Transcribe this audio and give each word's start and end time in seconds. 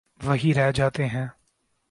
وہی 0.23 0.53
رہ 0.53 0.71
جاتے 0.71 1.05
ہیں۔ 1.05 1.27